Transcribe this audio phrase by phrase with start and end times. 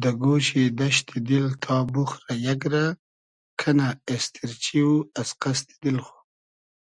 [0.00, 2.84] دۂ گۉشی دئشتی دیل تا بوخرۂ یئگ رۂ
[3.60, 6.16] کئنۂ اېستیرچی او از قئستی دیل خو